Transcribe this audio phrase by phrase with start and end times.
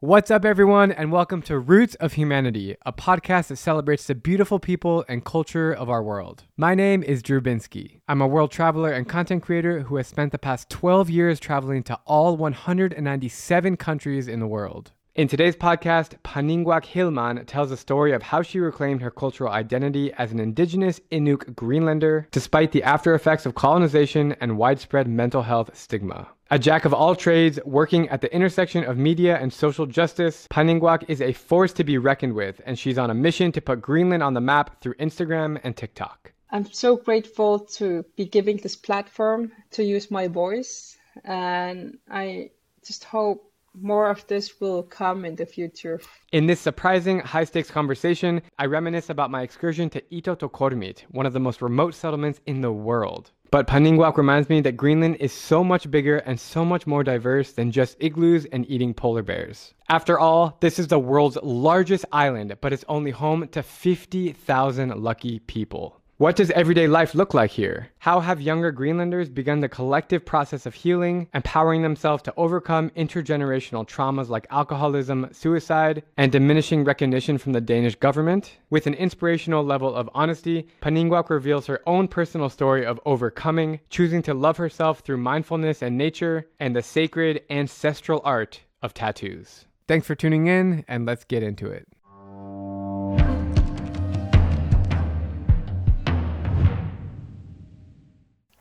[0.00, 4.60] What's up, everyone, and welcome to Roots of Humanity, a podcast that celebrates the beautiful
[4.60, 6.44] people and culture of our world.
[6.56, 7.98] My name is Drew Binsky.
[8.06, 11.82] I'm a world traveler and content creator who has spent the past 12 years traveling
[11.82, 14.92] to all 197 countries in the world.
[15.18, 20.12] In today's podcast, Paninnguaq Heilmann tells the story of how she reclaimed her cultural identity
[20.12, 25.76] as an indigenous Inuk Greenlander despite the after effects of colonization and widespread mental health
[25.76, 26.28] stigma.
[26.52, 31.02] A jack of all trades, working at the intersection of media and social justice, Paningwak
[31.08, 34.22] is a force to be reckoned with, and she's on a mission to put Greenland
[34.22, 36.32] on the map through Instagram and TikTok.
[36.52, 42.50] I'm so grateful to be giving this platform to use my voice, and I
[42.86, 46.00] just hope more of this will come in the future.
[46.32, 51.32] In this surprising, high stakes conversation, I reminisce about my excursion to Ittoqqortoormiit, one of
[51.32, 53.30] the most remote settlements in the world.
[53.50, 57.52] But Paninnguaq reminds me that Greenland is so much bigger and so much more diverse
[57.52, 59.72] than just igloos and eating polar bears.
[59.88, 65.38] After all, this is the world's largest island, but it's only home to 50,000 lucky
[65.38, 65.97] people.
[66.18, 67.90] What does everyday life look like here?
[68.00, 73.86] How have younger Greenlanders begun the collective process of healing, empowering themselves to overcome intergenerational
[73.86, 78.56] traumas like alcoholism, suicide, and diminishing recognition from the Danish government?
[78.68, 84.22] With an inspirational level of honesty, Paninnguaq reveals her own personal story of overcoming, choosing
[84.22, 89.66] to love herself through mindfulness and nature, and the sacred ancestral art of tattoos.
[89.86, 91.86] Thanks for tuning in, and let's get into it.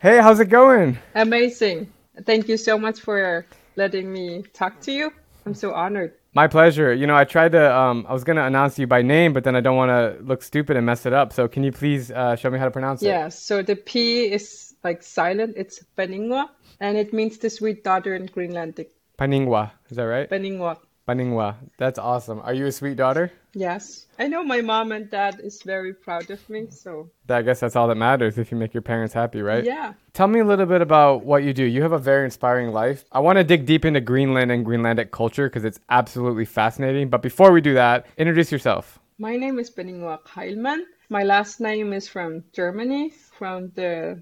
[0.07, 0.97] Hey, how's it going?
[1.15, 1.91] Amazing.
[2.25, 5.11] Thank you so much for letting me talk to you.
[5.45, 6.13] I'm so honored.
[6.33, 6.93] My pleasure.
[6.93, 9.43] You know, I tried to, um, I was going to announce you by name, but
[9.43, 11.33] then I don't want to look stupid and mess it up.
[11.33, 13.07] So can you please uh, show me how to pronounce it?
[13.07, 15.55] Yeah, so the P is like silent.
[15.57, 18.87] It's Paningwa, and it means the sweet daughter in Greenlandic.
[19.19, 20.29] Paningwa, is that right?
[20.29, 20.77] Paningwa.
[21.07, 21.55] Paningwa.
[21.77, 22.41] That's awesome.
[22.41, 23.31] Are you a sweet daughter?
[23.53, 24.05] Yes.
[24.19, 27.75] I know my mom and dad is very proud of me, so I guess that's
[27.75, 29.63] all that matters if you make your parents happy, right?
[29.63, 29.93] Yeah.
[30.13, 31.63] Tell me a little bit about what you do.
[31.63, 33.05] You have a very inspiring life.
[33.11, 37.09] I want to dig deep into Greenland and Greenlandic culture because it's absolutely fascinating.
[37.09, 38.99] But before we do that, introduce yourself.
[39.17, 40.83] My name is Paninnguaq Heilmann.
[41.09, 44.21] My last name is from Germany, from the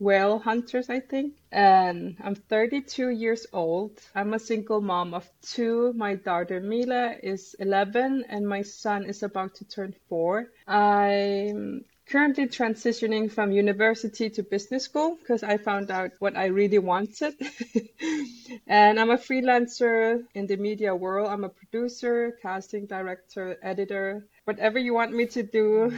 [0.00, 1.34] whale hunters, I think.
[1.52, 3.92] And I'm 32 years old.
[4.14, 5.92] I'm a single mom of two.
[5.92, 10.48] My daughter Mila is 11 and my son is about to turn four.
[10.66, 16.78] I'm currently transitioning from university to business school because I found out what I really
[16.78, 17.34] wanted.
[18.66, 21.28] and I'm a freelancer in the media world.
[21.28, 25.92] I'm a producer, casting director, editor, whatever you want me to do.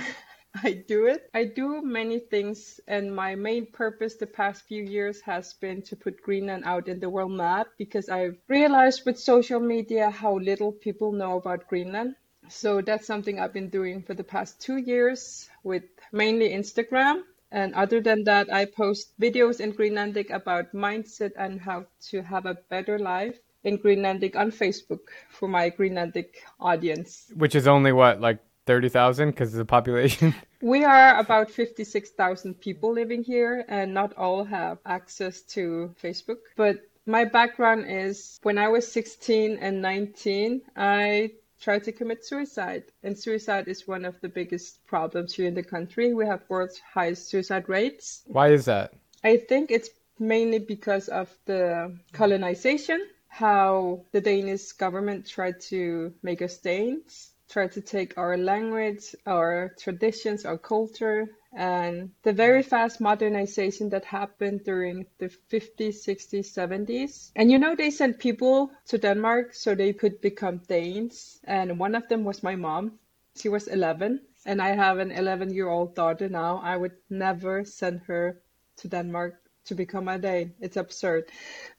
[0.54, 1.30] I do it.
[1.32, 5.96] I do many things, and my main purpose the past few years has been to
[5.96, 10.72] put Greenland out in the world map because I've realized with social media how little
[10.72, 12.16] people know about Greenland.
[12.48, 17.22] So that's something I've been doing for the past two years with mainly Instagram.
[17.50, 22.46] And other than that, I post videos in Greenlandic about mindset and how to have
[22.46, 27.30] a better life in Greenlandic on Facebook for my Greenlandic audience.
[27.36, 30.34] Which is only what, like 30,000 because of the population?
[30.62, 36.38] We are about 56,000 people living here, and not all have access to Facebook.
[36.54, 42.84] But my background is when I was 16 and 19, I tried to commit suicide.
[43.02, 46.14] And suicide is one of the biggest problems here in the country.
[46.14, 48.22] We have world's highest suicide rates.
[48.26, 48.94] Why is that?
[49.24, 49.90] I think it's
[50.20, 57.68] mainly because of the colonization, how the Danish government tried to make us Danes try
[57.68, 62.66] to take our language, our traditions, our culture, and the very mm.
[62.66, 67.30] fast modernization that happened during the 50s, 60s, 70s.
[67.36, 71.40] And you know, they sent people to Denmark so they could become Danes.
[71.44, 72.98] And one of them was my mom.
[73.36, 76.60] She was 11, and I have an 11 year old daughter now.
[76.62, 78.40] I would never send her
[78.76, 80.54] to Denmark to become a Dane.
[80.60, 81.24] It's absurd.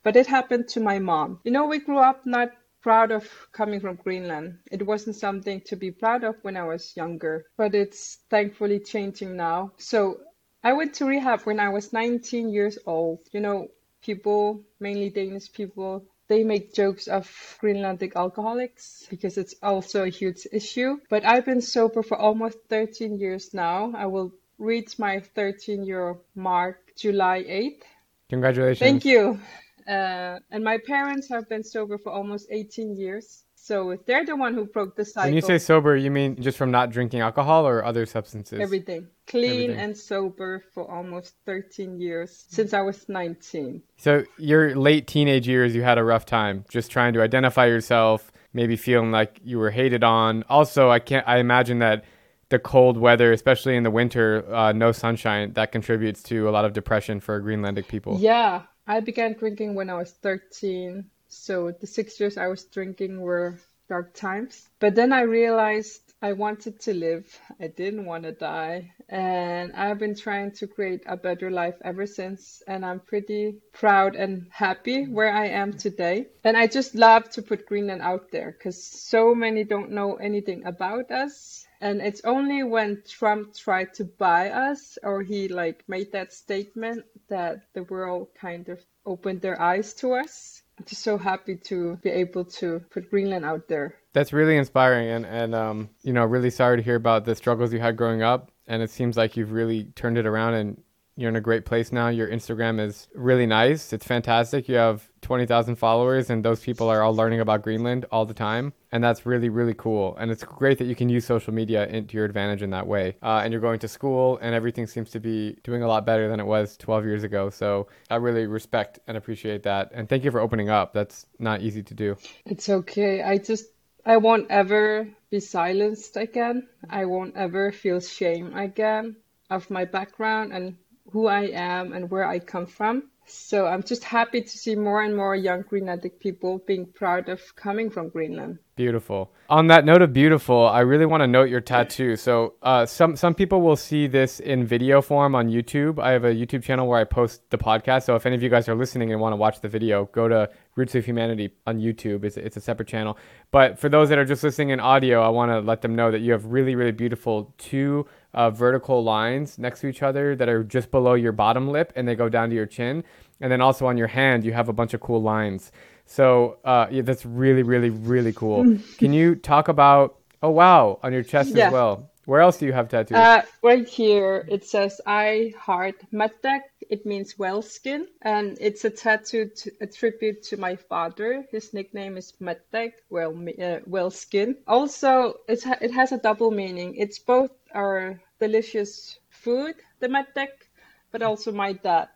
[0.03, 1.39] But it happened to my mom.
[1.43, 2.51] You know, we grew up not
[2.83, 4.59] proud of coming from Greenland.
[4.69, 9.35] It wasn't something to be proud of when I was younger, but it's thankfully changing
[9.35, 9.71] now.
[9.77, 10.19] So
[10.63, 13.19] I went to rehab when I was 19 years old.
[13.31, 13.69] You know,
[14.01, 17.25] people, mainly Danish people, they make jokes of
[17.61, 20.99] Greenlandic alcoholics because it's also a huge issue.
[21.09, 23.93] But I've been sober for almost 13 years now.
[23.95, 27.83] I will reach my 13 year mark July 8th.
[28.29, 28.79] Congratulations.
[28.79, 29.39] Thank you.
[29.87, 33.43] Uh, and my parents have been sober for almost 18 years.
[33.55, 35.29] So they're the one who broke the cycle.
[35.29, 38.59] When you say sober, you mean just from not drinking alcohol or other substances?
[38.59, 39.07] Everything.
[39.25, 39.79] Clean Everything.
[39.79, 43.81] and sober for almost 13 years since I was 19.
[43.95, 48.33] So your late teenage years, you had a rough time just trying to identify yourself,
[48.51, 50.43] maybe feeling like you were hated on.
[50.49, 51.25] Also, I can't.
[51.25, 52.03] I imagine that
[52.49, 56.65] the cold weather, especially in the winter, uh, no sunshine, that contributes to a lot
[56.65, 58.19] of depression for Greenlandic people.
[58.19, 61.09] Yeah, I began drinking when I was 13.
[61.27, 63.59] So the six years I was drinking were
[63.89, 64.69] dark times.
[64.79, 67.39] But then I realized I wanted to live.
[67.59, 68.93] I didn't want to die.
[69.09, 72.63] And I've been trying to create a better life ever since.
[72.67, 76.27] And I'm pretty proud and happy where I am today.
[76.43, 80.65] And I just love to put Greenland out there because so many don't know anything
[80.65, 81.65] about us.
[81.83, 87.03] And it's only when Trump tried to buy us or he like made that statement
[87.27, 90.61] that the world kind of opened their eyes to us.
[90.79, 93.95] I'm just so happy to be able to put Greenland out there.
[94.13, 97.73] That's really inspiring, and and um, you know, really sorry to hear about the struggles
[97.73, 98.49] you had growing up.
[98.65, 100.81] And it seems like you've really turned it around, and
[101.15, 102.07] you're in a great place now.
[102.07, 103.93] Your Instagram is really nice.
[103.93, 104.67] It's fantastic.
[104.67, 108.73] You have 20,000 followers, and those people are all learning about Greenland all the time.
[108.91, 110.15] And that's really, really cool.
[110.17, 113.15] And it's great that you can use social media into your advantage in that way.
[113.21, 116.27] Uh, and you're going to school, and everything seems to be doing a lot better
[116.27, 117.51] than it was 12 years ago.
[117.51, 119.91] So I really respect and appreciate that.
[119.93, 120.93] And thank you for opening up.
[120.93, 122.17] That's not easy to do.
[122.45, 123.21] It's okay.
[123.21, 123.65] I just,
[124.03, 126.67] I won't ever be silenced again.
[126.89, 129.17] I won't ever feel shame again
[129.49, 130.75] of my background and
[131.13, 133.11] who I am and where I come from.
[133.25, 137.55] So I'm just happy to see more and more young Greenlandic people being proud of
[137.55, 138.59] coming from Greenland.
[138.75, 139.31] Beautiful.
[139.49, 142.15] On that note of beautiful, I really want to note your tattoo.
[142.15, 145.99] So uh, some some people will see this in video form on YouTube.
[145.99, 148.03] I have a YouTube channel where I post the podcast.
[148.03, 150.27] So if any of you guys are listening and want to watch the video, go
[150.27, 152.23] to Roots of Humanity on YouTube.
[152.23, 153.15] It's, it's a separate channel.
[153.51, 156.09] But for those that are just listening in audio, I want to let them know
[156.09, 160.49] that you have really really beautiful two uh, vertical lines next to each other that
[160.49, 163.03] are just below your bottom lip and they go down to your chin.
[163.41, 165.71] And then also on your hand, you have a bunch of cool lines.
[166.05, 168.77] So uh, yeah, that's really, really, really cool.
[168.97, 170.19] Can you talk about?
[170.41, 171.67] Oh wow, on your chest yeah.
[171.67, 172.09] as well.
[172.25, 173.17] Where else do you have tattoos?
[173.17, 178.89] Uh, right here, it says "I heart Mattek." It means well skin, and it's a
[178.89, 181.45] tattoo to, a tribute to my father.
[181.51, 184.55] His nickname is Mattek, well uh, well skin.
[184.67, 186.95] Also, it's it has a double meaning.
[186.95, 190.71] It's both our delicious food, the Mattek,
[191.11, 192.09] but also my dad.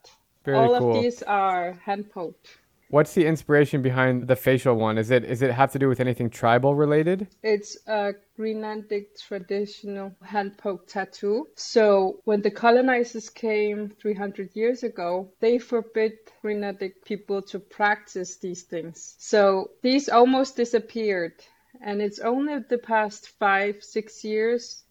[0.48, 0.96] Very All cool.
[0.96, 2.48] of these are hand poked.
[2.90, 4.98] What's the inspiration behind the facial one?
[4.98, 7.28] Is it is it have to do with anything tribal related?
[7.44, 11.50] It's a Greenlandic traditional hand poke tattoo.
[11.56, 18.64] So when the colonizers came 300 years ago, they forbid Greenlandic people to practice these
[18.64, 19.16] things.
[19.18, 21.34] So these almost disappeared.
[21.82, 24.86] And it's only the past five, six years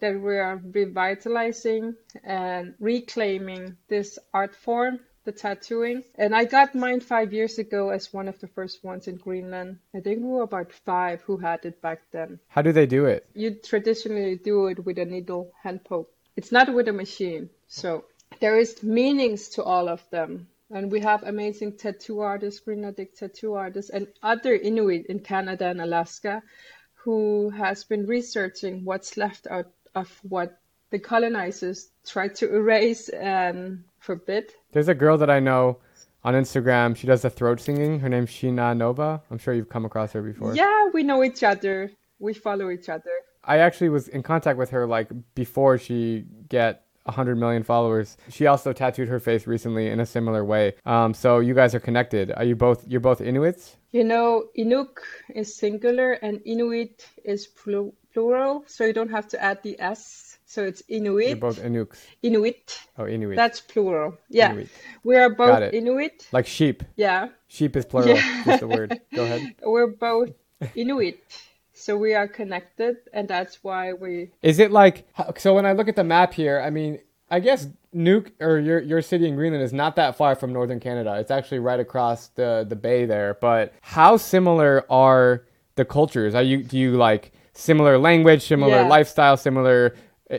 [0.00, 1.94] that we are revitalizing
[2.24, 6.02] and reclaiming this art form the tattooing.
[6.16, 9.78] And I got mine five years ago as one of the first ones in Greenland.
[9.94, 12.40] I think we were about five who had it back then.
[12.48, 13.26] How do they do it?
[13.34, 16.10] You traditionally do it with a needle hand poke.
[16.36, 17.50] It's not with a machine.
[17.68, 18.04] So
[18.40, 20.48] there is meanings to all of them.
[20.70, 25.82] And we have amazing tattoo artists, Greenlandic tattoo artists, and other Inuit in Canada and
[25.82, 26.42] Alaska
[27.04, 30.58] who has been researching what's left out of what
[30.90, 34.52] the colonizers tried to erase and forbid.
[34.72, 35.78] There's a girl that I know
[36.22, 36.96] on Instagram.
[36.96, 37.98] She does the throat singing.
[38.00, 39.20] Her name's Shina Nova.
[39.30, 40.54] I'm sure you've come across her before.
[40.54, 41.90] Yeah, we know each other.
[42.18, 43.10] We follow each other.
[43.44, 48.16] I actually was in contact with her like before she get 100 million followers.
[48.28, 50.74] She also tattooed her face recently in a similar way.
[50.86, 52.30] Um, so you guys are connected.
[52.32, 52.86] Are you both?
[52.86, 53.76] You're both Inuits.
[53.92, 55.00] You know, Inuk
[55.34, 60.38] is singular and Inuit is plural, so you don't have to add the s.
[60.46, 61.28] So it's Inuit.
[61.28, 61.98] You're both Inuks.
[62.22, 62.78] Inuit.
[62.98, 63.36] Oh, Inuit.
[63.36, 64.16] That's plural.
[64.28, 64.52] Yeah.
[64.52, 64.68] Inuit.
[65.04, 66.28] We are both Inuit.
[66.32, 66.82] Like sheep.
[66.96, 67.28] Yeah.
[67.48, 68.08] Sheep is plural.
[68.08, 68.44] Yeah.
[68.44, 69.00] Just the word.
[69.14, 69.54] Go ahead.
[69.62, 70.30] We're both
[70.74, 71.20] Inuit.
[71.74, 74.30] So we are connected, and that's why we.
[74.42, 75.06] Is it like
[75.38, 75.54] so?
[75.54, 76.98] When I look at the map here, I mean,
[77.32, 80.78] I guess Nuuk or your your city in Greenland is not that far from northern
[80.78, 81.16] Canada.
[81.18, 83.38] It's actually right across the the bay there.
[83.40, 85.46] But how similar are
[85.76, 86.34] the cultures?
[86.34, 88.86] Are you do you like similar language, similar yeah.
[88.86, 89.96] lifestyle, similar,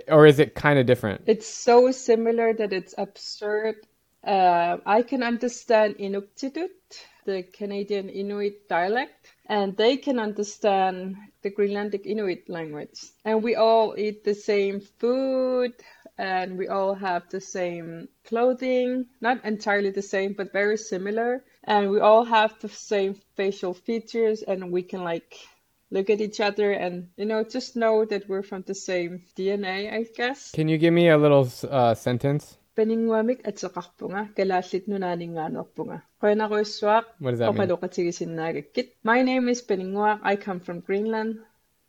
[0.08, 1.24] or is it kind of different?
[1.26, 3.76] It's so similar that it's absurd.
[4.24, 6.70] Uh, I can understand Inuktitut,
[7.26, 13.02] the Canadian Inuit dialect, and they can understand the Greenlandic Inuit language.
[13.26, 15.74] And we all eat the same food
[16.18, 21.44] and we all have the same clothing, not entirely the same, but very similar.
[21.64, 25.40] And we all have the same facial features, and we can like
[25.94, 29.94] look at each other and you know just know that we're from the same DNA,
[29.94, 30.52] I guess.
[30.52, 32.58] Can you give me a little uh, sentence?
[32.76, 33.58] Peningwamik at
[34.36, 34.88] kalasit
[39.04, 41.40] My name is Paninnguaq, I come from Greenland.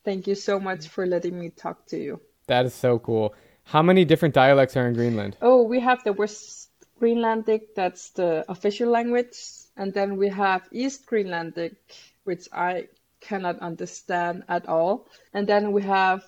[0.04, 2.20] Thank you so much for letting me talk to you.
[2.46, 3.34] That is so cool.
[3.64, 5.36] How many different dialects are in Greenland?
[5.40, 9.36] Oh we have the West Greenlandic that's the official language
[9.76, 11.76] and then we have East Greenlandic
[12.24, 12.88] which I
[13.20, 16.24] cannot understand at all and then we have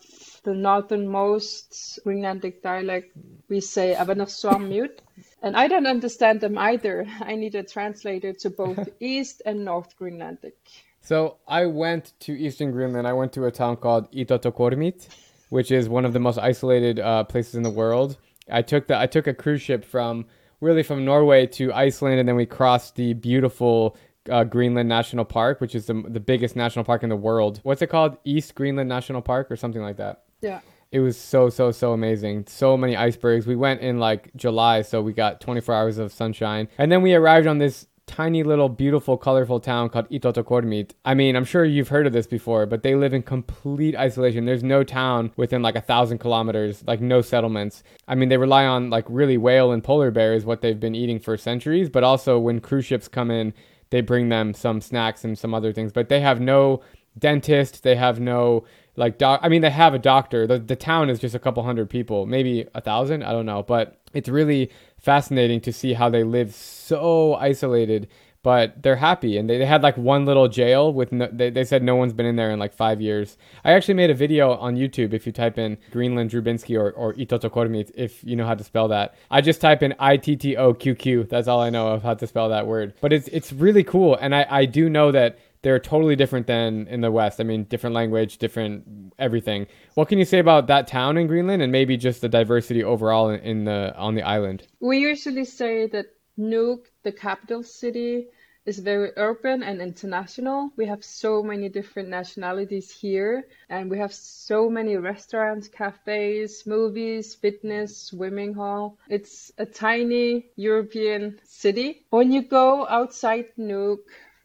[0.46, 3.12] the northernmost Greenlandic dialect,
[3.48, 5.00] we say Avanersuarmiut.
[5.42, 7.06] And I don't understand them either.
[7.20, 10.54] I need a translator to both East and North Greenlandic.
[11.02, 13.06] So I went to Eastern Greenland.
[13.06, 15.08] I went to a town called Ittoqqortoormiit,
[15.48, 18.18] which is one of the most isolated uh, places in the world.
[18.50, 20.26] I took the I took a cruise ship from
[20.60, 23.96] really from Norway to Iceland, and then we crossed the beautiful
[24.30, 27.60] uh, Greenland National Park, which is the the biggest national park in the world.
[27.62, 28.16] What's it called?
[28.24, 30.24] East Greenland National Park or something like that.
[30.40, 30.60] Yeah.
[30.92, 32.46] It was so so so amazing.
[32.46, 33.46] So many icebergs.
[33.46, 36.68] We went in like July, so we got 24 hours of sunshine.
[36.78, 40.92] And then we arrived on this tiny little beautiful colorful town called Ittoqqortoormiit.
[41.04, 44.44] I mean, I'm sure you've heard of this before, but they live in complete isolation.
[44.44, 47.82] There's no town within like a thousand kilometers, like no settlements.
[48.06, 50.94] I mean, they rely on like really whale and polar bear is what they've been
[50.94, 53.52] eating for centuries, but also when cruise ships come in,
[53.90, 56.82] they bring them some snacks and some other things, but they have no
[57.18, 58.64] dentist, they have no
[58.96, 60.46] like doc i mean they have a doctor.
[60.46, 63.62] The, the town is just a couple hundred people maybe a thousand i don't know.
[63.62, 68.08] But it's really fascinating to see how they live so isolated
[68.46, 69.38] but they're happy.
[69.38, 72.12] And they, they had like one little jail with no, they, they said no one's
[72.12, 73.36] been in there in like five years.
[73.64, 76.92] I actually made a video on youtube if you type in greenland Drew Binsky or,
[76.92, 79.16] or Ittoqqortoormiit if you know how to spell that.
[79.32, 82.94] I just type in i-t-t-o-q-q that's all i know of how to spell that word.
[83.00, 84.14] But it's it's really cool.
[84.14, 87.40] And i, I do know that they're totally different than in the West.
[87.40, 89.66] I mean, different language, different everything.
[89.94, 93.30] What can you say about that town in Greenland, and maybe just the diversity overall
[93.30, 94.66] in, the on the island?
[94.80, 96.06] We usually say that
[96.38, 98.26] Nuuk, the capital city,
[98.66, 100.70] is very urban and international.
[100.76, 107.36] We have so many different nationalities here, and we have so many restaurants, cafes, movies,
[107.36, 108.98] fitness, swimming hall.
[109.08, 112.06] It's a tiny European city.
[112.10, 113.98] When you go outside Nuuk,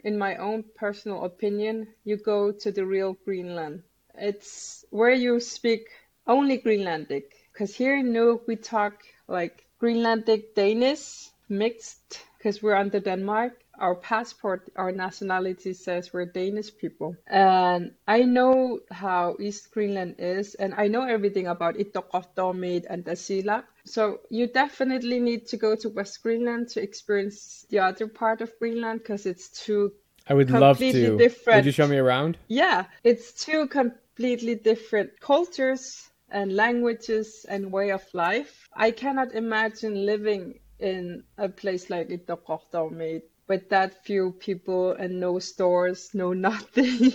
[0.03, 3.83] in my own personal opinion, you go to the real Greenland.
[4.15, 5.87] It's where you speak
[6.27, 7.25] only Greenlandic.
[7.53, 13.60] Because here in Nuuk, we talk like Greenlandic Danish mixed because we're under Denmark.
[13.81, 17.15] Our passport, our nationality says we're Danish people.
[17.27, 23.63] And I know how East Greenland is, and I know everything about Ittoqqortoormiit and Tasiilaq.
[23.85, 28.57] So you definitely need to go to West Greenland to experience the other part of
[28.59, 29.91] Greenland because it's two
[30.27, 31.17] I would love completely to.
[31.17, 31.57] different.
[31.57, 32.37] Would you show me around?
[32.47, 38.69] Yeah, it's two completely different cultures and languages and way of life.
[38.75, 45.37] I cannot imagine living in a place like Ittoqqortoormiit with that few people and no
[45.37, 47.11] stores, no nothing.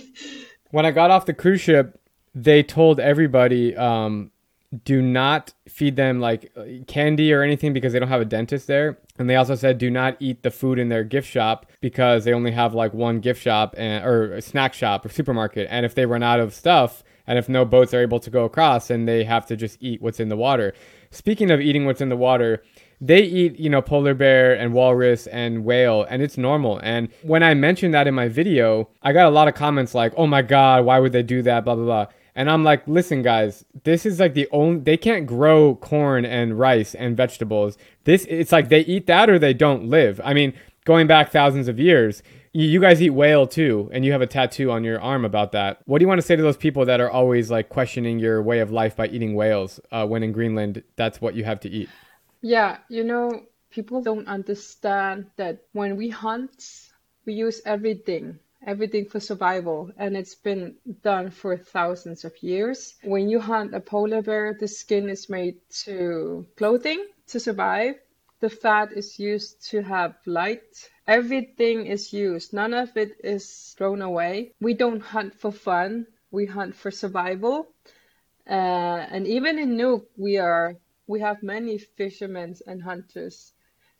[0.69, 1.99] When I got off the cruise ship,
[2.35, 4.29] they told everybody um,
[4.83, 6.51] do not feed them like
[6.85, 8.99] candy or anything because they don't have a dentist there.
[9.17, 12.33] And they also said do not eat the food in their gift shop because they
[12.33, 15.67] only have like one gift shop and or snack shop or supermarket.
[15.71, 18.45] And if they run out of stuff and if no boats are able to go
[18.45, 20.75] across, then they have to just eat what's in the water.
[21.09, 22.61] Speaking of eating what's in the water,
[22.99, 26.79] they eat, you know, polar bear and walrus and whale, and it's normal.
[26.79, 30.13] And when I mentioned that in my video, I got a lot of comments like,
[30.17, 31.65] oh my God, why would they do that?
[31.65, 32.05] Blah, blah, blah.
[32.35, 36.57] And I'm like, listen, guys, this is like the only, they can't grow corn and
[36.57, 37.77] rice and vegetables.
[38.03, 40.21] This, it's like they eat that or they don't live.
[40.23, 40.53] I mean,
[40.85, 42.21] going back thousands of years,
[42.53, 45.79] you, guys eat whale too, and you have a tattoo on your arm about that.
[45.85, 48.41] What do you want to say to those people that are always like questioning your
[48.41, 51.69] way of life by eating whales uh, when in Greenland, that's what you have to
[51.69, 51.89] eat?
[52.41, 56.89] Yeah, you know, people don't understand that when we hunt,
[57.25, 62.95] we use everything, everything for survival, and it's been done for thousands of years.
[63.03, 67.95] When you hunt a polar bear, the skin is made to clothing to survive.
[68.39, 70.89] The fat is used to have light.
[71.07, 72.53] Everything is used.
[72.53, 74.53] None of it is thrown away.
[74.61, 76.07] We don't hunt for fun.
[76.31, 77.67] We hunt for survival.
[78.49, 80.75] Uh, and even in Nuuk, we are
[81.07, 83.53] we have many fishermen and hunters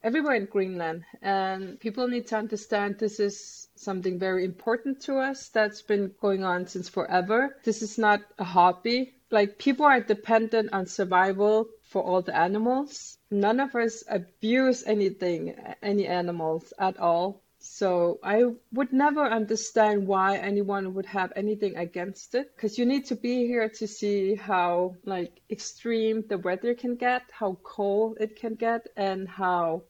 [0.03, 5.49] everywhere in Greenland, and people need to understand this is something very important to us
[5.49, 7.57] that's been going on since forever.
[7.63, 9.15] This is not a hobby.
[9.31, 13.17] Like people are dependent on survival for all the animals.
[13.31, 17.41] None of us abuse anything, any animals at all.
[17.69, 23.05] So I would never understand why anyone would have anything against it because you need
[23.07, 28.35] to be here to see how like extreme the weather can get, how cold it
[28.35, 29.83] can get, and how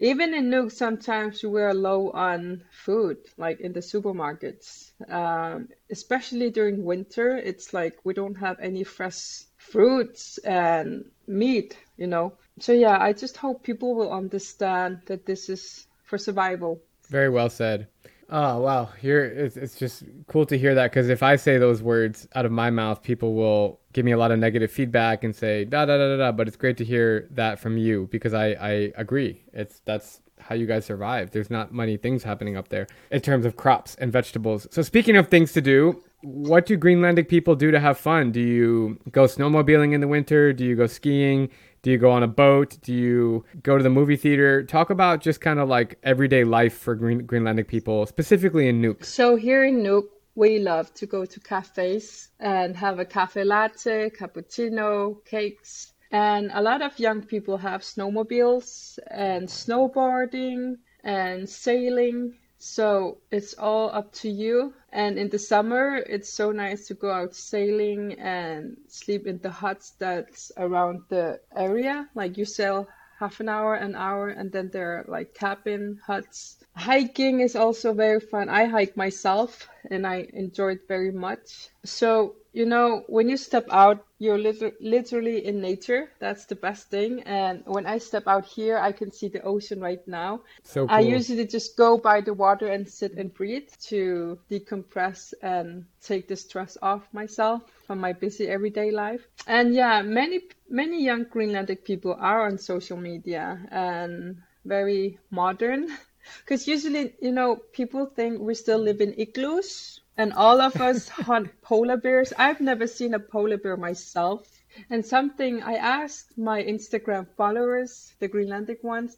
[0.00, 4.92] even in Nuuk sometimes we're low on food, like in the supermarkets.
[5.08, 12.06] Um, especially during winter, it's like we don't have any fresh fruits and meat, you
[12.06, 12.34] know.
[12.58, 16.82] So yeah, I just hope people will understand that this is for survival.
[17.08, 17.88] Very well said.
[18.30, 21.82] Oh wow, here it's, it's just cool to hear that because if I say those
[21.82, 25.36] words out of my mouth, people will give me a lot of negative feedback and
[25.36, 26.32] say da da da da da.
[26.32, 29.44] But it's great to hear that from you because I I agree.
[29.52, 31.30] It's that's how you guys survive.
[31.30, 34.66] There's not many things happening up there in terms of crops and vegetables.
[34.70, 38.32] So speaking of things to do, what do Greenlandic people do to have fun?
[38.32, 40.52] Do you go snowmobiling in the winter?
[40.52, 41.50] Do you go skiing?
[41.84, 42.78] Do you go on a boat?
[42.80, 44.64] Do you go to the movie theater?
[44.64, 49.04] Talk about just kind of like everyday life for Green- Greenlandic people, specifically in Nuuk.
[49.04, 54.08] So here in Nuuk, we love to go to cafes and have a cafe latte,
[54.08, 55.92] cappuccino, cakes.
[56.10, 62.34] And a lot of young people have snowmobiles and snowboarding and sailing
[62.64, 64.72] so it's all up to you.
[64.90, 69.50] And in the summer, it's so nice to go out sailing and sleep in the
[69.50, 72.08] huts that's around the area.
[72.14, 72.88] Like you sail
[73.20, 76.56] half an hour, an hour, and then there are like cabin huts.
[76.74, 78.48] Hiking is also very fun.
[78.48, 81.68] I hike myself and I enjoy it very much.
[81.84, 86.10] So you know, when you step out, you're liter- literally in nature.
[86.20, 87.22] That's the best thing.
[87.24, 90.42] And when I step out here, I can see the ocean right now.
[90.62, 90.94] So cool.
[90.94, 96.28] I usually just go by the water and sit and breathe to decompress and take
[96.28, 99.28] the stress off myself from my busy everyday life.
[99.46, 105.88] And yeah, many many young Greenlandic people are on social media and very modern.
[106.44, 111.08] Because usually, you know, people think we still live in igloos and all of us
[111.08, 112.32] hunt polar bears.
[112.38, 114.48] I've never seen a polar bear myself.
[114.90, 119.16] And something I asked my Instagram followers, the Greenlandic ones,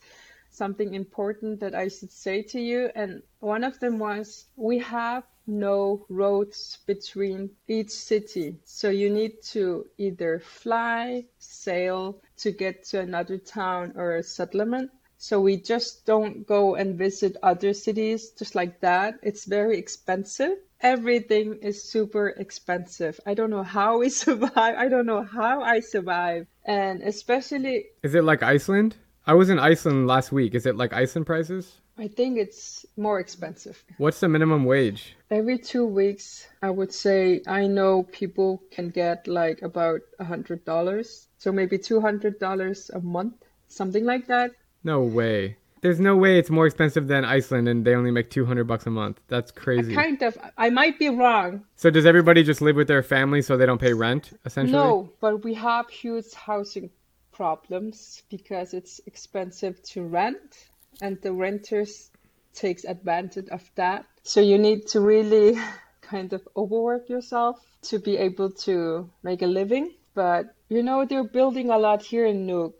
[0.51, 2.91] something important that I should say to you.
[2.95, 8.57] And one of them was, we have no roads between each city.
[8.65, 14.91] So you need to either fly, sail to get to another town or a settlement.
[15.19, 19.19] So we just don't go and visit other cities just like that.
[19.23, 23.21] It's very expensive everything is super expensive.
[23.27, 24.57] I don't know how we survive.
[24.57, 26.47] I don't know how I survive.
[26.65, 27.87] And especially.
[28.03, 28.97] Is it like Iceland?
[29.27, 30.55] I was in Iceland last week.
[30.55, 31.81] Is it like Iceland prices?
[31.99, 33.83] I think it's more expensive.
[33.97, 35.17] What's the minimum wage?
[35.31, 40.65] Every two weeks, I would say I know people can get like about a hundred
[40.67, 41.29] dollars.
[41.39, 43.37] So maybe two hundred dollars a month,
[43.69, 44.51] something like that.
[44.85, 45.57] No way.
[45.87, 48.91] There's no way it's more expensive than Iceland and they only make 200 bucks a
[48.91, 49.21] month.
[49.29, 49.95] That's crazy.
[49.95, 50.37] Kind of.
[50.59, 51.63] I might be wrong.
[51.77, 54.73] So does everybody just live with their family so they don't pay rent essentially?
[54.77, 56.91] No, but we have huge housing
[57.31, 60.67] problems because it's expensive to rent
[61.03, 62.11] and the renters
[62.53, 64.07] takes advantage of that.
[64.25, 65.57] So you need to really
[66.01, 69.95] kind of overwork yourself to be able to make a living.
[70.15, 72.75] But you know, they're building a lot here in Nuuk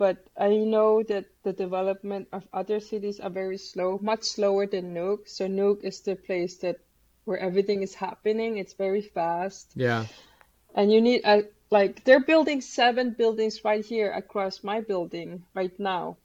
[0.00, 4.94] but I know that the development of other cities are very slow, much slower than
[4.94, 5.28] Nuuk.
[5.28, 6.80] So Nuuk is the place that
[7.26, 8.56] where everything is happening.
[8.56, 9.72] It's very fast.
[9.76, 10.06] Yeah.
[10.74, 15.78] And you need a like they're building seven buildings right here across my building right
[15.78, 16.16] now.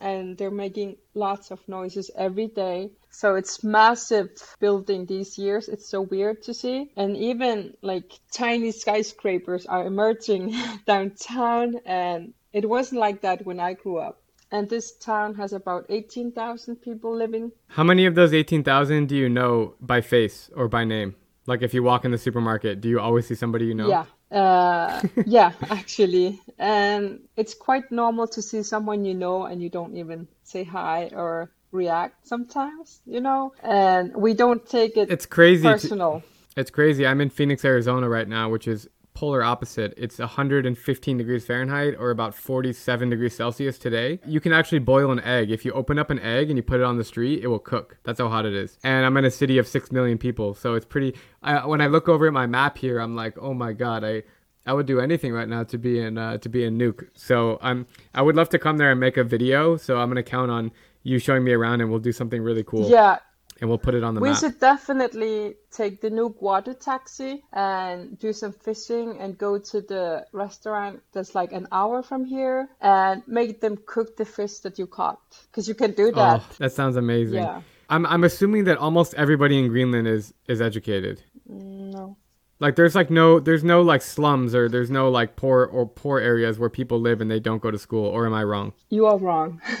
[0.00, 2.90] And they're making lots of noises every day.
[3.10, 4.30] So it's massive
[4.60, 5.68] building these years.
[5.68, 6.90] It's so weird to see.
[6.96, 10.54] And even like tiny skyscrapers are emerging
[10.86, 14.22] downtown and it wasn't like that when I grew up.
[14.52, 17.52] And this town has about 18,000 people living.
[17.68, 21.14] How many of those 18,000 do you know by face or by name?
[21.46, 23.88] Like if you walk in the supermarket, do you always see somebody you know?
[23.88, 24.04] Yeah.
[24.36, 26.40] Uh, yeah, actually.
[26.58, 31.10] And it's quite normal to see someone you know and you don't even say hi
[31.12, 33.52] or react sometimes, you know?
[33.62, 36.20] And we don't take it it's crazy personal.
[36.20, 37.06] To, it's crazy.
[37.06, 38.88] I'm in Phoenix, Arizona right now, which is
[39.20, 39.92] polar opposite.
[39.98, 44.18] It's 115 degrees Fahrenheit or about 47 degrees Celsius today.
[44.24, 45.50] You can actually boil an egg.
[45.50, 47.58] If you open up an egg and you put it on the street, it will
[47.58, 47.98] cook.
[48.02, 48.78] That's how hot it is.
[48.82, 50.54] And I'm in a city of 6 million people.
[50.54, 51.14] So it's pretty.
[51.42, 54.22] I, when I look over at my map here, I'm like, oh my God, I.
[54.66, 57.08] I would do anything right now to be in uh, to be in Nuuk.
[57.14, 59.78] So I'm I would love to come there and make a video.
[59.78, 60.70] So I'm gonna count on
[61.02, 62.88] you showing me around and we'll do something really cool.
[62.88, 63.20] Yeah,
[63.60, 64.42] and we'll put it on the we map.
[64.42, 69.80] We should definitely take the Nuuk water taxi and do some fishing and go to
[69.80, 74.78] the restaurant that's like an hour from here and make them cook the fish that
[74.78, 75.20] you caught
[75.50, 76.40] because you can do oh, that.
[76.40, 77.42] Oh, that sounds amazing.
[77.42, 77.62] Yeah.
[77.90, 81.22] I'm I'm assuming that almost everybody in Greenland is is educated.
[81.50, 82.16] Mm, no.
[82.60, 86.20] Like there's like no there's no like slums or there's no like poor or poor
[86.20, 88.74] areas where people live and they don't go to school or am I wrong?
[88.90, 89.60] You are wrong.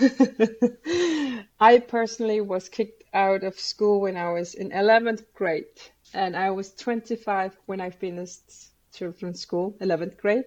[1.60, 5.66] I personally was kicked out of school when I was in 11th grade
[6.14, 8.40] and I was 25 when I finished
[8.94, 10.46] children's school, 11th grade.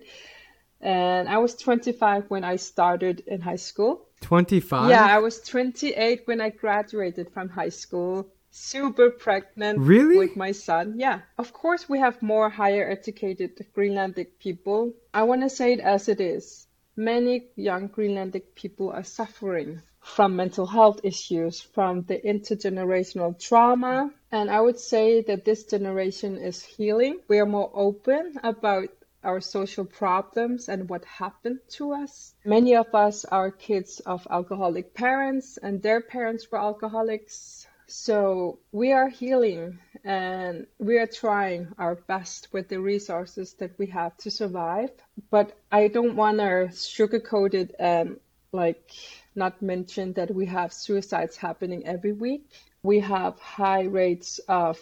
[0.82, 4.08] And I was 25 when I started in high school.
[4.21, 4.89] 25?
[4.89, 8.28] Yeah, I was 28 when I graduated from high school.
[8.49, 10.17] Super pregnant Really?
[10.17, 10.95] with my son.
[10.97, 14.93] Yeah, of course, we have more higher educated Greenlandic people.
[15.13, 16.67] I want to say it as it is.
[16.95, 24.12] Many young Greenlandic people are suffering from mental health issues, from the intergenerational trauma.
[24.32, 27.20] And I would say that this generation is healing.
[27.28, 28.89] We are more open about
[29.24, 32.34] our social problems and what happened to us.
[32.44, 37.66] Many of us are kids of alcoholic parents, and their parents were alcoholics.
[37.88, 43.88] So we are healing and we are trying our best with the resources that we
[43.88, 44.89] have to survive.
[45.30, 48.20] But I don't want to sugarcoat it and
[48.52, 48.92] like
[49.36, 52.50] not mention that we have suicides happening every week.
[52.84, 54.80] We have high rates of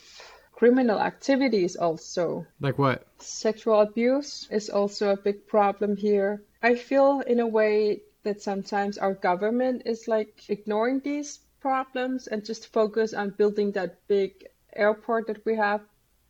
[0.53, 2.45] criminal activities also.
[2.59, 3.07] Like what?
[3.19, 6.43] Sexual abuse is also a big problem here.
[6.61, 12.45] I feel in a way that sometimes our government is like ignoring these problems and
[12.45, 15.81] just focus on building that big airport that we have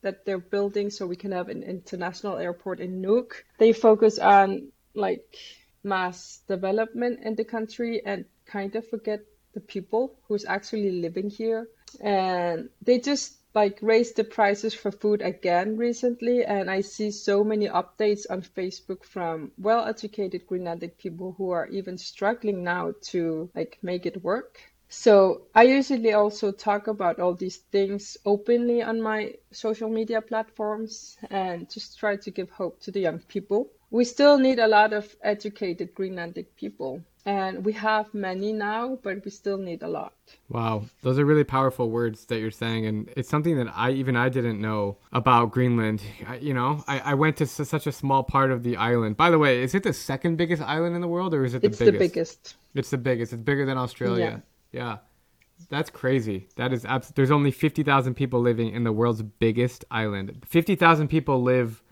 [0.02, 3.44] that they're building so we can have an international airport in Nuuk.
[3.58, 5.38] They focus on like
[5.84, 9.22] mass development in the country and kind of forget
[9.54, 11.68] the people who's actually living here.
[12.00, 17.44] And they just like raised the prices for food again recently and I see so
[17.44, 23.78] many updates on Facebook from well-educated Greenlandic people who are even struggling now to like
[23.82, 24.62] make it work.
[24.88, 31.18] So I usually also talk about all these things openly on my social media platforms
[31.30, 33.70] and just try to give hope to the young people.
[33.92, 39.24] We still need a lot of educated Greenlandic people and we have many now, but
[39.24, 40.14] we still need a lot.
[40.50, 44.16] Wow, those are really powerful words that you're saying, and it's something that I even
[44.16, 46.02] I didn't know about Greenland.
[46.28, 49.18] I, you know, I, I went to s- such a small part of the island.
[49.18, 51.62] By the way, is it the second biggest island in the world, or is it
[51.62, 51.94] the It's biggest?
[51.94, 52.56] It's the biggest.
[52.74, 53.34] It's the biggest.
[53.34, 54.42] It's bigger than Australia.
[54.72, 54.98] Yeah,
[55.70, 56.48] that's crazy.
[56.56, 60.44] That is abs- There's only fifty thousand people living in the world's biggest island.
[60.48, 61.84] Fifty thousand people live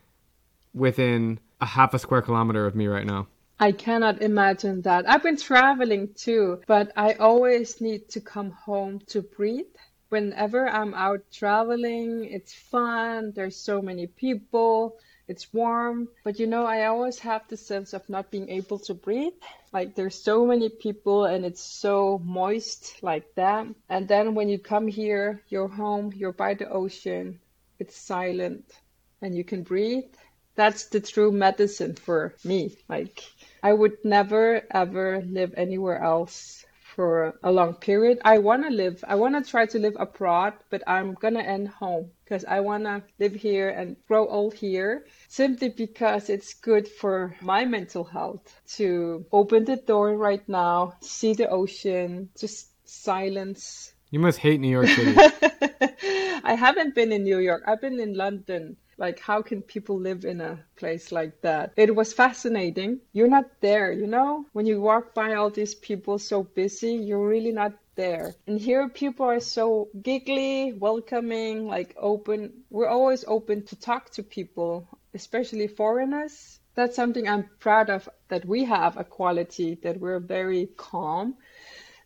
[0.74, 3.28] within a half a square kilometer of me right now.
[3.60, 5.10] I cannot imagine that.
[5.10, 9.76] I've been traveling too, but I always need to come home to breathe.
[10.08, 13.34] Whenever I'm out traveling, it's fun.
[13.36, 14.98] There's so many people.
[15.28, 16.08] It's warm.
[16.24, 19.34] But you know, I always have the sense of not being able to breathe.
[19.74, 23.68] Like there's so many people and it's so moist like that.
[23.90, 27.40] And then when you come here, you're home, you're by the ocean,
[27.78, 28.74] it's silent
[29.22, 30.16] and you can breathe.
[30.60, 32.76] That's the true medicine for me.
[32.90, 33.24] Like
[33.64, 36.66] I would never ever live anywhere else
[37.00, 38.20] for a long period.
[38.26, 41.42] I want to live, I want to try to live abroad, but I'm going to
[41.42, 46.54] end home because I want to live here and grow old here simply because it's
[46.56, 48.44] good for my mental health
[48.76, 53.94] to open the door right now, see the ocean, just silence.
[54.12, 55.16] You must hate New York City.
[56.44, 57.64] I haven't been in New York.
[57.66, 58.76] I've been in London.
[59.00, 61.72] Like, how can people live in a place like that?
[61.78, 63.00] It was fascinating.
[63.14, 64.46] You're not there, you know?
[64.52, 68.36] When you walk by all these people so busy, you're really not there.
[68.46, 72.64] And here, people are so giggly, welcoming, like open.
[72.70, 76.60] We're always open to talk to people, especially foreigners.
[76.76, 81.36] That's something I'm proud of that we have a quality that we're very calm.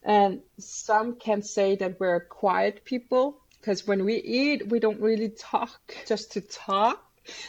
[0.04, 5.30] And some can say that we're quiet people because when we eat, we don't really
[5.30, 7.02] talk just to talk.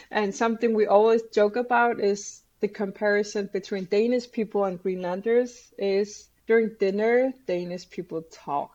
[0.09, 6.29] And something we always joke about is the comparison between Danish people and Greenlanders is
[6.47, 8.71] during dinner, Danish people talk.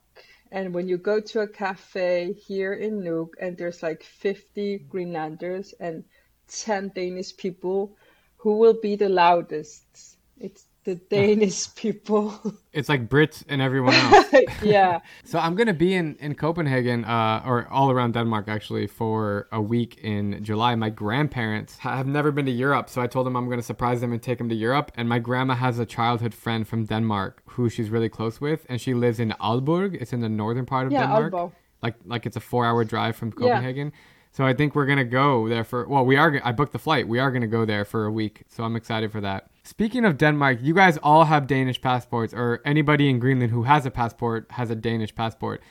[0.52, 5.72] And when you go to a cafe here in Nuuk and there's like 50 Greenlanders
[5.80, 6.04] and
[6.48, 7.96] 10 Danish people,
[8.36, 10.18] who will be the loudest?
[10.38, 12.34] It's the Danish people.
[12.72, 14.26] it's like Brits and everyone else.
[14.62, 15.00] yeah.
[15.24, 19.60] So I'm gonna be in in Copenhagen, uh, or all around Denmark actually, for a
[19.60, 20.74] week in July.
[20.76, 24.12] My grandparents have never been to Europe, so I told them I'm gonna surprise them
[24.12, 24.92] and take them to Europe.
[24.96, 28.80] And my grandma has a childhood friend from Denmark who she's really close with, and
[28.80, 29.94] she lives in Aalborg.
[30.00, 31.32] It's in the northern part of Yeah, Denmark.
[31.32, 31.52] Aalborg.
[31.82, 33.88] Like like it's a four hour drive from Copenhagen.
[33.92, 33.98] Yeah.
[34.32, 35.88] So I think we're gonna go there for.
[35.88, 36.40] Well, we are.
[36.44, 37.08] I booked the flight.
[37.08, 39.40] We are gonna go there for a week, so I'm excited for that.
[39.70, 43.86] Speaking of Denmark, you guys all have Danish passports, or anybody in Greenland who has
[43.86, 45.62] a passport has a Danish passport.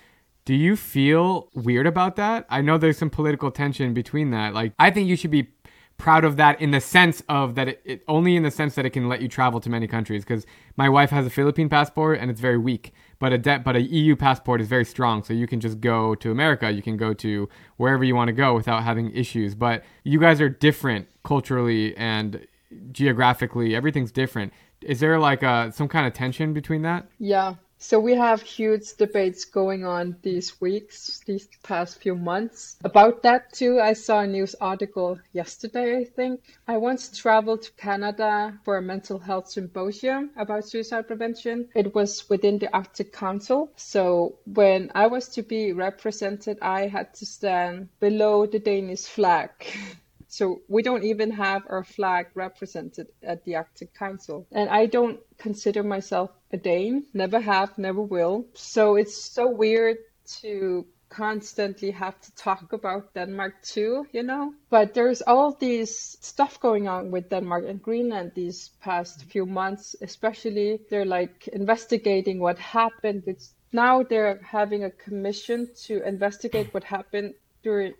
[0.46, 2.46] Do you feel weird about that?
[2.50, 4.54] I know there's some political tension between that.
[4.54, 5.50] Like, I think you should be
[5.98, 8.86] proud of that in the sense of that it, it only in the sense that
[8.86, 10.46] it can let you travel to many countries because
[10.78, 13.82] my wife has a Philippine passport and it's very weak but a de- but a
[13.82, 17.14] EU passport is very strong so you can just go to America you can go
[17.14, 21.94] to wherever you want to go without having issues but you guys are different culturally
[21.98, 22.48] and
[22.92, 27.56] geographically everything's different is there like a, some kind of tension between that Yeah.
[27.82, 33.54] So we have huge debates going on these weeks, these past few months about that
[33.54, 33.80] too.
[33.80, 36.42] I saw a news article yesterday, I think.
[36.68, 41.70] I once traveled to Canada for a mental health symposium about suicide prevention.
[41.74, 43.72] It was within the Arctic Council.
[43.78, 49.52] So when I was to be represented, I had to stand below the Danish flag.
[50.30, 54.48] So we don't even have our flag represented at the Arctic Council.
[54.52, 58.46] And I don't consider myself a Dane, never have, never will.
[58.54, 59.98] So it's so weird
[60.42, 64.54] to constantly have to talk about Denmark too, you know?
[64.70, 69.96] But there's all these stuff going on with Denmark and Greenland these past few months,
[70.02, 73.24] especially they're like investigating what happened.
[73.26, 77.94] It's now they're having a commission to investigate what happened during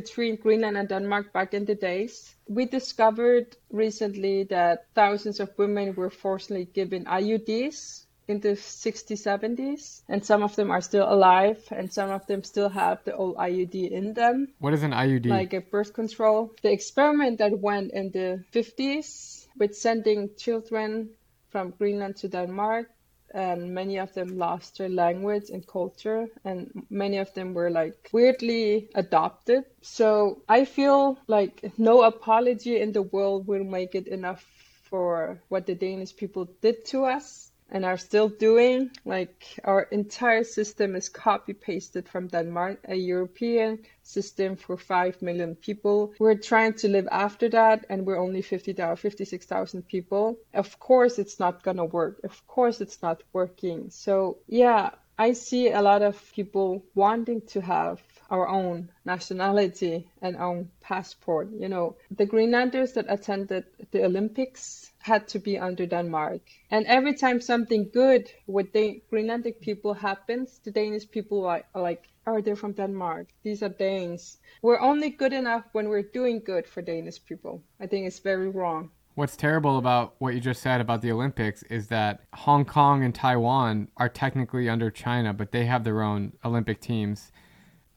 [0.00, 2.36] between Greenland and Denmark back in the days.
[2.46, 10.02] We discovered recently that thousands of women were forcibly given IUDs in the 60s, 70s,
[10.08, 13.36] and some of them are still alive, and some of them still have the old
[13.36, 16.52] IUD in them, what is an IUD like a birth control.
[16.62, 21.10] The experiment that went in the 50s with sending children
[21.50, 22.86] from Greenland to Denmark
[23.34, 28.08] and many of them lost their language and culture and many of them were like
[28.12, 29.64] weirdly adopted.
[29.82, 34.44] So i feel like no apology in the world will make it enough
[34.84, 40.44] for what the danish people did to us and are still doing like our entire
[40.44, 43.78] system is copy pasted from denmark a european
[44.08, 46.14] system for 5 million people.
[46.18, 50.38] We're trying to live after that and we're only 50,000 56,000 people.
[50.54, 52.20] Of course it's not going to work.
[52.24, 53.90] Of course it's not working.
[53.90, 58.00] So yeah i see a lot of people wanting to have
[58.30, 61.96] our own nationality and own passport you know.
[62.10, 66.40] The greenlanders that attended the olympics had to be under Denmark.
[66.70, 71.82] And every time something good with the Greenlandic people happens, the Danish people are, are
[71.82, 73.28] like, oh, they're from Denmark.
[73.42, 74.38] These are Danes.
[74.62, 77.62] We're only good enough when we're doing good for Danish people.
[77.80, 78.90] I think it's very wrong.
[79.14, 83.14] What's terrible about what you just said about the Olympics is that Hong Kong and
[83.14, 87.32] Taiwan are technically under China, but they have their own Olympic teams,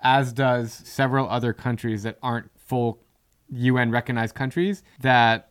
[0.01, 3.03] as does several other countries that aren't full
[3.49, 5.50] UN recognized countries that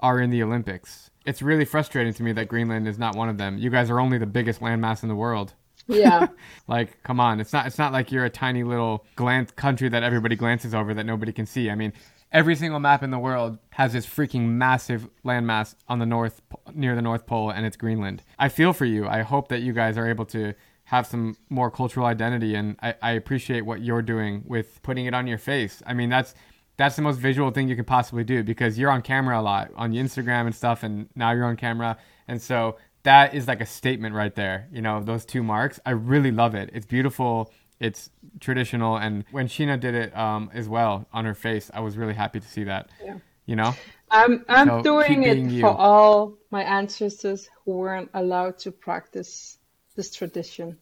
[0.00, 1.10] are in the Olympics.
[1.24, 3.58] It's really frustrating to me that Greenland is not one of them.
[3.58, 5.54] You guys are only the biggest landmass in the world.
[5.86, 6.28] Yeah.
[6.68, 7.40] like, come on.
[7.40, 10.94] It's not it's not like you're a tiny little glance country that everybody glances over
[10.94, 11.70] that nobody can see.
[11.70, 11.92] I mean,
[12.32, 16.40] every single map in the world has this freaking massive landmass on the north
[16.74, 18.22] near the North Pole and it's Greenland.
[18.38, 19.08] I feel for you.
[19.08, 22.94] I hope that you guys are able to have some more cultural identity and I,
[23.02, 25.82] I appreciate what you're doing with putting it on your face.
[25.86, 26.34] I mean, that's
[26.78, 29.70] that's the most visual thing you could possibly do because you're on camera a lot
[29.76, 33.66] on Instagram and stuff, and now you're on camera, and so that is like a
[33.66, 34.68] statement right there.
[34.72, 35.80] You know, those two marks.
[35.86, 36.70] I really love it.
[36.72, 37.52] It's beautiful.
[37.80, 38.10] It's
[38.40, 42.14] traditional, and when Shina did it um, as well on her face, I was really
[42.14, 42.90] happy to see that.
[43.04, 43.18] Yeah.
[43.46, 43.74] You know.
[44.10, 45.60] I'm I'm So, doing it you.
[45.60, 49.58] for all my ancestors who weren't allowed to practice
[49.96, 50.78] this tradition.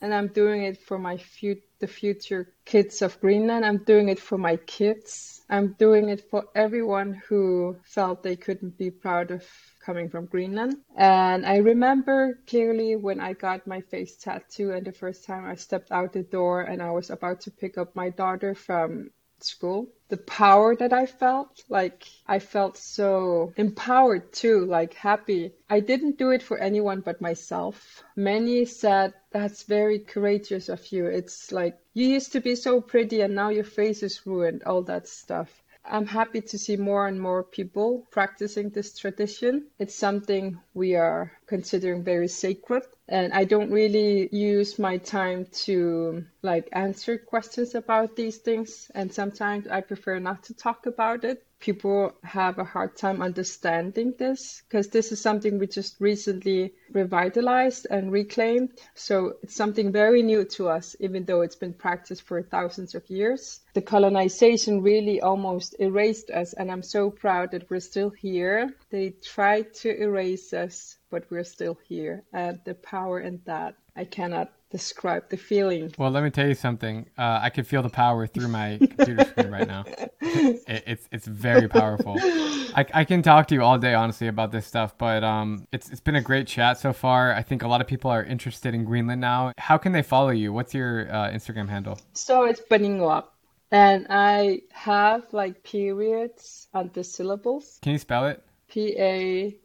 [0.00, 3.64] And I'm doing it for my fut- the future kids of Greenland.
[3.64, 5.31] I'm doing it for my kids.
[5.52, 9.46] I'm doing it for everyone who felt they couldn't be proud of
[9.84, 10.76] coming from Greenland.
[10.96, 15.56] And I remember clearly when I got my face tattoo and the first time I
[15.56, 19.10] stepped out the door and I was about to pick up my daughter from
[19.44, 25.52] school the power that i felt like i felt so empowered too like happy.
[25.68, 28.02] I didn't do it for anyone but myself.
[28.16, 31.06] Many said that's very courageous of you.
[31.06, 34.82] It's like you used to be so pretty and now your face is ruined all
[34.82, 35.62] that stuff.
[35.84, 39.66] I'm happy to see more and more people practicing this tradition.
[39.78, 42.82] It's something we are considering very sacred.
[43.08, 48.90] And I don't really use my time to like answer questions about these things.
[48.94, 51.44] And sometimes I prefer not to talk about it.
[51.60, 57.86] People have a hard time understanding this because this is something we just recently revitalized
[57.90, 58.70] and reclaimed.
[58.94, 63.08] So it's something very new to us, even though it's been practiced for thousands of
[63.10, 63.60] years.
[63.74, 68.74] The colonization really almost erased us, and I'm so proud that we're still here.
[68.90, 72.24] They tried to erase us, but we're still here.
[72.32, 75.92] And the power in that, I cannot describe the feeling.
[75.98, 77.06] Well, let me tell you something.
[77.18, 79.84] Uh, I can feel the power through my computer screen right now.
[80.22, 82.16] It, it's it's very powerful.
[82.18, 84.96] I, I can talk to you all day, honestly, about this stuff.
[84.96, 87.34] But um, it's it's been a great chat so far.
[87.34, 89.52] I think a lot of people are interested in Greenland now.
[89.58, 90.54] How can they follow you?
[90.54, 92.00] What's your uh, Instagram handle?
[92.14, 93.24] So it's Paninnguaq.
[93.70, 97.78] And I have like periods on the syllables.
[97.82, 98.42] Can you spell it?
[98.68, 99.58] P A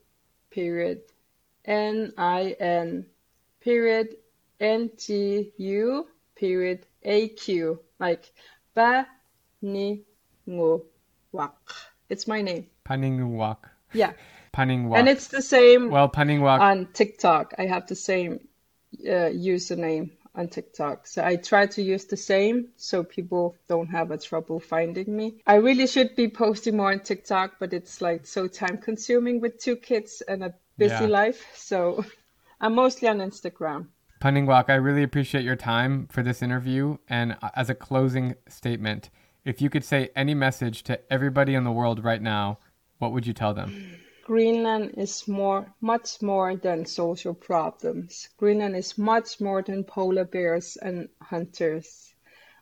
[0.51, 1.01] period
[1.67, 3.05] N I N
[3.59, 4.15] period
[4.59, 8.31] N G U period A Q like
[8.73, 9.07] ba
[9.61, 10.03] ni
[10.47, 10.81] ngu
[11.31, 11.57] wak.
[12.09, 12.67] It's my name.
[12.85, 13.57] Paninnguaq.
[13.93, 14.13] Yeah.
[14.53, 14.97] Paninnguaq.
[14.97, 16.59] And it's the same well, Paninnguaq.
[16.59, 17.53] on TikTok.
[17.57, 18.39] I have the same
[19.05, 21.07] uh, username on TikTok.
[21.07, 25.41] So I try to use the same so people don't have a trouble finding me.
[25.45, 29.59] I really should be posting more on TikTok, but it's like so time consuming with
[29.59, 31.07] two kids and a busy Yeah.
[31.07, 31.45] life.
[31.55, 32.05] So
[32.61, 33.87] I'm mostly on Instagram.
[34.19, 36.97] Paninnguaq, I really appreciate your time for this interview.
[37.07, 39.09] And uh, as a closing statement,
[39.45, 42.57] if you could say any message to everybody in the world right now,
[42.97, 43.99] what would you tell them?
[44.25, 48.27] Greenland is more, much more than social problems.
[48.37, 52.13] Greenland is much more than polar bears and hunters.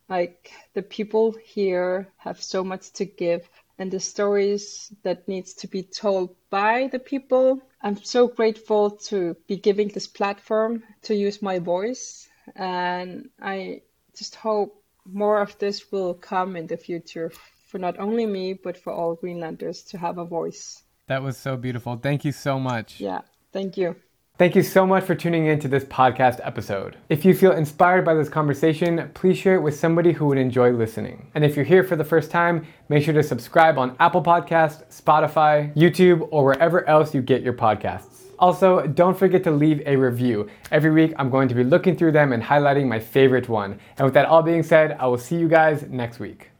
[0.08, 5.68] Like the people here have so much to give and the stories that needs to
[5.68, 7.62] be told by the people.
[7.82, 13.82] I'm so grateful to be giving this platform to use my voice and I
[14.16, 17.32] just hope more of this will come in the future
[17.68, 20.84] for not only me but for all Greenlanders to have a voice.
[21.08, 21.98] That was so beautiful.
[21.98, 23.00] Thank you so much.
[23.00, 23.96] Yeah, thank you.
[24.38, 26.98] Thank you so much for tuning in to this podcast episode.
[27.08, 30.72] If you feel inspired by this conversation, please share it with somebody who would enjoy
[30.72, 31.32] listening.
[31.36, 34.88] And if you're here for the first time, make sure to subscribe on Apple Podcast,
[34.92, 38.24] Spotify, YouTube, or wherever else you get your podcasts.
[38.38, 40.50] Also, don't forget to leave a review.
[40.70, 43.80] Every week, I'm going to be looking through them and highlighting my favorite one.
[43.98, 46.52] And with that all being said, I will see you guys next week.